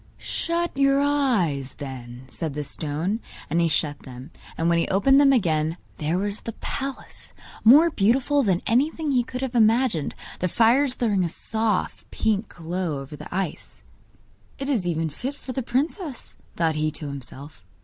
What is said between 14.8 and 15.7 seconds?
fit even for the